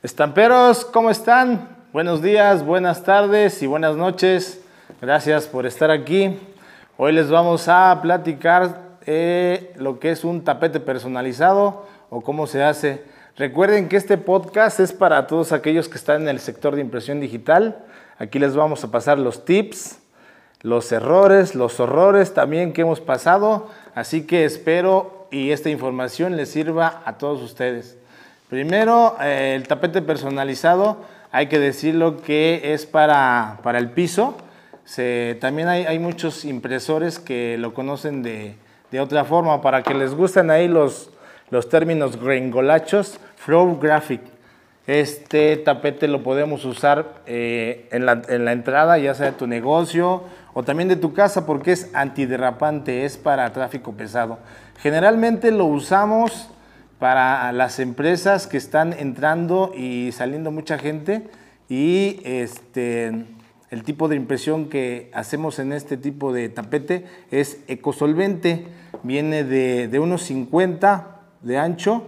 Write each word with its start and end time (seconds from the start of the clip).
Estamperos, 0.00 0.84
¿cómo 0.84 1.10
están? 1.10 1.76
Buenos 1.92 2.22
días, 2.22 2.64
buenas 2.64 3.02
tardes 3.02 3.60
y 3.64 3.66
buenas 3.66 3.96
noches. 3.96 4.62
Gracias 5.00 5.48
por 5.48 5.66
estar 5.66 5.90
aquí. 5.90 6.38
Hoy 6.96 7.10
les 7.10 7.28
vamos 7.30 7.66
a 7.66 7.98
platicar 8.00 8.80
eh, 9.06 9.72
lo 9.76 9.98
que 9.98 10.12
es 10.12 10.22
un 10.22 10.44
tapete 10.44 10.78
personalizado 10.78 11.84
o 12.10 12.20
cómo 12.20 12.46
se 12.46 12.62
hace. 12.62 13.02
Recuerden 13.36 13.88
que 13.88 13.96
este 13.96 14.18
podcast 14.18 14.78
es 14.78 14.92
para 14.92 15.26
todos 15.26 15.50
aquellos 15.50 15.88
que 15.88 15.98
están 15.98 16.22
en 16.22 16.28
el 16.28 16.38
sector 16.38 16.76
de 16.76 16.80
impresión 16.80 17.18
digital. 17.18 17.84
Aquí 18.18 18.38
les 18.38 18.54
vamos 18.54 18.84
a 18.84 18.92
pasar 18.92 19.18
los 19.18 19.44
tips, 19.44 19.98
los 20.62 20.92
errores, 20.92 21.56
los 21.56 21.80
horrores 21.80 22.34
también 22.34 22.72
que 22.72 22.82
hemos 22.82 23.00
pasado. 23.00 23.66
Así 23.96 24.28
que 24.28 24.44
espero 24.44 25.26
y 25.32 25.50
esta 25.50 25.70
información 25.70 26.36
les 26.36 26.50
sirva 26.50 27.02
a 27.04 27.18
todos 27.18 27.42
ustedes. 27.42 27.98
Primero, 28.48 29.16
eh, 29.20 29.54
el 29.54 29.68
tapete 29.68 30.00
personalizado, 30.00 30.96
hay 31.30 31.48
que 31.48 31.58
decirlo 31.58 32.22
que 32.22 32.72
es 32.72 32.86
para, 32.86 33.58
para 33.62 33.78
el 33.78 33.90
piso. 33.90 34.38
también 35.40 35.68
hay, 35.68 35.84
hay, 35.84 35.98
muchos 35.98 36.46
impresores 36.46 37.18
que 37.18 37.56
lo 37.58 37.74
conocen 37.74 38.22
de, 38.22 38.56
de, 38.90 39.00
otra 39.00 39.26
forma, 39.26 39.60
para 39.60 39.82
que 39.82 39.92
les 39.92 40.14
gusten 40.14 40.50
ahí 40.50 40.66
los, 40.66 41.10
los 41.50 41.68
términos 41.68 42.18
gringolachos, 42.18 43.20
flow 43.36 43.78
graphic. 43.78 44.22
Este 44.86 45.58
tapete 45.58 46.08
lo 46.08 46.22
podemos 46.22 46.64
usar 46.64 47.20
eh, 47.26 47.86
en, 47.92 48.06
la, 48.06 48.22
en, 48.28 48.46
la, 48.46 48.52
entrada, 48.52 48.96
ya 48.96 49.14
sea 49.14 49.26
de 49.26 49.32
tu 49.32 49.46
negocio 49.46 50.22
o 50.54 50.62
también 50.62 50.88
de 50.88 50.96
tu 50.96 51.12
casa, 51.12 51.44
porque 51.44 51.72
es 51.72 51.90
antiderrapante, 51.94 53.04
es 53.04 53.18
para 53.18 53.52
tráfico 53.52 53.92
pesado. 53.92 54.38
Generalmente 54.78 55.50
lo 55.50 55.66
usamos 55.66 56.48
para 56.98 57.52
las 57.52 57.78
empresas 57.78 58.46
que 58.46 58.56
están 58.56 58.92
entrando 58.92 59.72
y 59.76 60.10
saliendo 60.12 60.50
mucha 60.50 60.78
gente 60.78 61.28
y 61.68 62.20
este, 62.24 63.26
el 63.70 63.84
tipo 63.84 64.08
de 64.08 64.16
impresión 64.16 64.68
que 64.68 65.10
hacemos 65.14 65.58
en 65.58 65.72
este 65.72 65.96
tipo 65.96 66.32
de 66.32 66.48
tapete 66.48 67.04
es 67.30 67.58
ecosolvente, 67.68 68.66
viene 69.02 69.44
de, 69.44 69.88
de 69.88 69.98
unos 69.98 70.22
50 70.22 71.20
de 71.42 71.58
ancho 71.58 72.04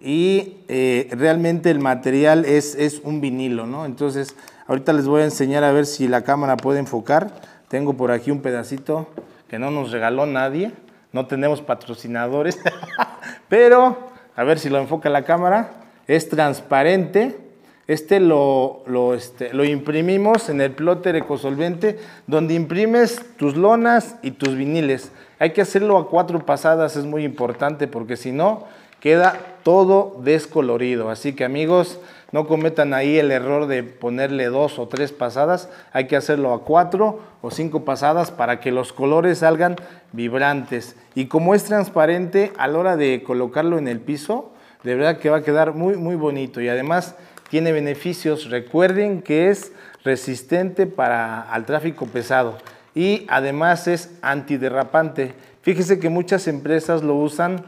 y 0.00 0.58
eh, 0.68 1.08
realmente 1.12 1.70
el 1.70 1.78
material 1.78 2.44
es, 2.44 2.74
es 2.74 3.00
un 3.04 3.20
vinilo, 3.22 3.66
¿no? 3.66 3.86
Entonces, 3.86 4.36
ahorita 4.66 4.92
les 4.92 5.06
voy 5.06 5.22
a 5.22 5.24
enseñar 5.24 5.64
a 5.64 5.72
ver 5.72 5.86
si 5.86 6.08
la 6.08 6.22
cámara 6.22 6.58
puede 6.58 6.78
enfocar. 6.78 7.40
Tengo 7.68 7.94
por 7.94 8.10
aquí 8.10 8.30
un 8.30 8.42
pedacito 8.42 9.08
que 9.48 9.58
no 9.58 9.70
nos 9.70 9.92
regaló 9.92 10.26
nadie, 10.26 10.72
no 11.12 11.26
tenemos 11.26 11.62
patrocinadores, 11.62 12.58
pero 13.48 14.13
a 14.36 14.44
ver 14.44 14.58
si 14.58 14.68
lo 14.68 14.78
enfoca 14.78 15.08
la 15.10 15.24
cámara, 15.24 15.70
es 16.06 16.28
transparente. 16.28 17.38
Este 17.86 18.18
lo, 18.18 18.82
lo, 18.86 19.14
este, 19.14 19.52
lo 19.52 19.62
imprimimos 19.64 20.48
en 20.48 20.62
el 20.62 20.72
plotter 20.72 21.16
ecosolvente, 21.16 21.98
donde 22.26 22.54
imprimes 22.54 23.20
tus 23.36 23.56
lonas 23.56 24.16
y 24.22 24.30
tus 24.30 24.56
viniles. 24.56 25.12
Hay 25.38 25.50
que 25.52 25.60
hacerlo 25.60 25.98
a 25.98 26.08
cuatro 26.08 26.46
pasadas, 26.46 26.96
es 26.96 27.04
muy 27.04 27.24
importante, 27.24 27.86
porque 27.86 28.16
si 28.16 28.32
no, 28.32 28.64
queda 29.04 29.38
todo 29.64 30.16
descolorido. 30.24 31.10
Así 31.10 31.34
que 31.34 31.44
amigos, 31.44 32.00
no 32.32 32.46
cometan 32.46 32.94
ahí 32.94 33.18
el 33.18 33.30
error 33.30 33.66
de 33.66 33.82
ponerle 33.82 34.46
dos 34.46 34.78
o 34.78 34.88
tres 34.88 35.12
pasadas, 35.12 35.68
hay 35.92 36.06
que 36.06 36.16
hacerlo 36.16 36.54
a 36.54 36.64
cuatro 36.64 37.20
o 37.42 37.50
cinco 37.50 37.84
pasadas 37.84 38.30
para 38.30 38.60
que 38.60 38.72
los 38.72 38.94
colores 38.94 39.40
salgan 39.40 39.76
vibrantes. 40.12 40.96
Y 41.14 41.26
como 41.26 41.54
es 41.54 41.64
transparente, 41.64 42.50
a 42.56 42.66
la 42.66 42.78
hora 42.78 42.96
de 42.96 43.22
colocarlo 43.22 43.76
en 43.76 43.88
el 43.88 44.00
piso, 44.00 44.54
de 44.84 44.94
verdad 44.94 45.18
que 45.18 45.28
va 45.28 45.36
a 45.36 45.42
quedar 45.42 45.74
muy, 45.74 45.96
muy 45.96 46.14
bonito. 46.14 46.62
Y 46.62 46.70
además 46.70 47.14
tiene 47.50 47.72
beneficios. 47.72 48.48
Recuerden 48.48 49.20
que 49.20 49.50
es 49.50 49.72
resistente 50.02 50.86
para 50.86 51.42
al 51.42 51.66
tráfico 51.66 52.06
pesado 52.06 52.56
y 52.94 53.26
además 53.28 53.86
es 53.86 54.16
antiderrapante. 54.22 55.34
Fíjese 55.60 55.98
que 55.98 56.08
muchas 56.08 56.48
empresas 56.48 57.02
lo 57.02 57.16
usan 57.16 57.66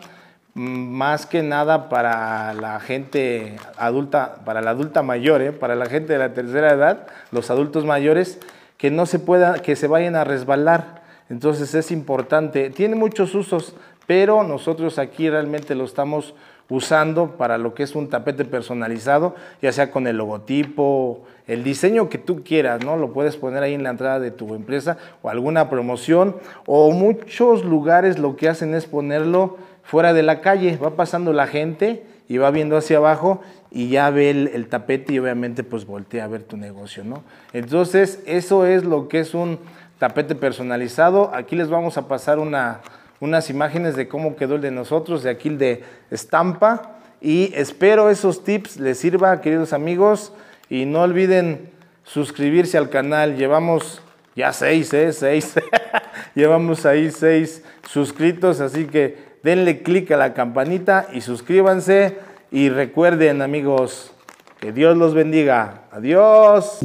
más 0.57 1.27
que 1.27 1.43
nada 1.43 1.91
para 1.91 2.55
la 2.55 2.81
gente 2.81 3.57
adulta, 3.77 4.37
para 4.47 4.63
la 4.63 4.71
adulta 4.71 5.03
mayor, 5.03 5.43
¿eh? 5.43 5.53
para 5.53 5.75
la 5.75 5.85
gente 5.85 6.15
de 6.15 6.19
la 6.19 6.33
tercera 6.33 6.73
edad, 6.73 7.07
los 7.31 7.51
adultos 7.51 7.85
mayores, 7.85 8.39
que 8.79 8.91
no 8.91 9.05
se 9.05 9.19
pueda, 9.19 9.59
que 9.61 9.77
se 9.77 9.87
vayan 9.87 10.17
a 10.17 10.25
resbalar. 10.25 11.03
Entonces 11.29 11.75
es 11.75 11.91
importante, 11.91 12.71
tiene 12.71 12.97
muchos 12.97 13.35
usos, 13.35 13.75
pero 14.07 14.43
nosotros 14.45 14.99
aquí 14.99 15.29
realmente 15.29 15.75
lo 15.75 15.85
estamos 15.85 16.35
usando 16.69 17.37
para 17.37 17.59
lo 17.59 17.75
que 17.75 17.83
es 17.83 17.95
un 17.95 18.09
tapete 18.09 18.45
personalizado, 18.45 19.35
ya 19.63 19.73
sea 19.73 19.91
con 19.91 20.07
el 20.07 20.17
logotipo, 20.17 21.25
el 21.47 21.63
diseño 21.63 22.09
que 22.09 22.19
tú 22.19 22.43
quieras, 22.43 22.85
¿no? 22.85 22.97
Lo 22.97 23.13
puedes 23.13 23.37
poner 23.37 23.63
ahí 23.63 23.75
en 23.75 23.85
la 23.85 23.91
entrada 23.91 24.19
de 24.19 24.33
tu 24.33 24.55
empresa 24.55 24.99
o 25.23 25.31
alguna 25.31 25.71
promoción, 25.71 26.37
o 26.67 26.91
muchos 26.91 27.65
lugares 27.65 28.19
lo 28.19 28.37
que 28.37 28.49
hacen 28.49 28.75
es 28.75 28.87
ponerlo 28.87 29.59
fuera 29.85 30.13
de 30.13 30.25
la 30.25 30.41
calle, 30.41 30.77
va 30.77 30.97
pasando 30.97 31.33
la 31.33 31.47
gente 31.47 32.05
y 32.29 32.39
va 32.39 32.51
viendo 32.51 32.77
hacia 32.77 32.97
abajo 32.97 33.41
y 33.71 33.89
ya 33.89 34.11
ve 34.11 34.31
el, 34.31 34.67
tapete 34.69 35.13
y 35.13 35.19
obviamente 35.21 35.63
pues 35.63 35.87
voltea 35.87 36.25
a 36.25 36.29
ver 36.29 36.43
tu 36.43 36.57
negocio, 36.57 37.05
¿no? 37.05 37.23
Entonces 37.53 38.21
eso 38.27 38.67
es 38.67 38.85
lo 38.85 39.07
que 39.07 39.21
es 39.21 39.35
un 39.35 39.61
tapete 39.99 40.35
personalizado. 40.35 41.31
Aquí 41.33 41.55
les 41.55 41.69
vamos 41.69 41.97
a 41.97 42.09
pasar 42.09 42.41
una, 42.41 42.81
unas 43.21 43.51
imágenes 43.51 43.97
de 43.97 44.09
cómo 44.09 44.37
quedó 44.37 44.57
el 44.57 44.61
de 44.61 44.71
nosotros, 44.71 45.23
de 45.23 45.31
aquí 45.31 45.49
el 45.49 45.59
de 45.59 45.85
estampa 46.11 46.97
y 47.21 47.53
espero 47.55 48.11
esos 48.11 48.45
tips 48.45 48.77
les 48.79 48.99
sirva, 48.99 49.41
queridos 49.41 49.73
amigos, 49.73 50.33
y 50.69 50.85
no 50.85 51.03
olviden 51.03 51.71
suscribirse 52.05 52.79
al 52.79 52.91
canal. 52.91 53.37
Llevamos 53.37 54.03
ya 54.35 54.53
seis, 54.53 54.93
¿eh? 54.93 55.13
Seis. 55.13 55.55
Llevamos 56.35 56.85
ahí 56.85 57.11
seis 57.11 57.65
suscritos, 57.89 58.61
así 58.61 58.85
que 58.85 59.17
denle 59.43 59.83
clic 59.83 60.11
a 60.11 60.17
la 60.17 60.35
campanita 60.35 61.09
y 61.13 61.21
suscríbanse. 61.21 62.19
Y 62.51 62.69
recuerden 62.69 63.43
amigos, 63.43 64.13
que 64.61 64.73
Dios 64.73 64.97
los 64.97 65.15
bendiga. 65.15 65.83
Adiós. 65.91 66.79